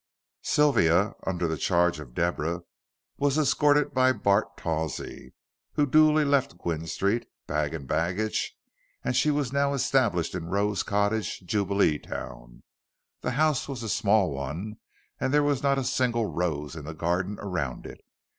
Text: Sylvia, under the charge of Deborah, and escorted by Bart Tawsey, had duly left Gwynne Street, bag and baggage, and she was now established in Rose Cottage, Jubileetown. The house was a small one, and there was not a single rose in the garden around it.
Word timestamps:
Sylvia, 0.41 1.13
under 1.27 1.47
the 1.47 1.59
charge 1.59 1.99
of 1.99 2.15
Deborah, 2.15 2.63
and 3.19 3.37
escorted 3.37 3.93
by 3.93 4.11
Bart 4.11 4.57
Tawsey, 4.57 5.35
had 5.77 5.91
duly 5.91 6.25
left 6.25 6.57
Gwynne 6.57 6.87
Street, 6.87 7.27
bag 7.45 7.75
and 7.75 7.87
baggage, 7.87 8.57
and 9.03 9.15
she 9.15 9.29
was 9.29 9.53
now 9.53 9.75
established 9.75 10.33
in 10.33 10.45
Rose 10.49 10.81
Cottage, 10.81 11.43
Jubileetown. 11.45 12.63
The 13.21 13.31
house 13.33 13.67
was 13.67 13.83
a 13.83 13.89
small 13.89 14.31
one, 14.31 14.77
and 15.19 15.31
there 15.31 15.43
was 15.43 15.61
not 15.61 15.77
a 15.77 15.83
single 15.83 16.25
rose 16.25 16.75
in 16.75 16.85
the 16.85 16.95
garden 16.95 17.37
around 17.39 17.85
it. 17.85 18.01